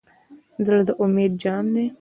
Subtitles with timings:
[0.65, 1.85] زړه د امید جام دی.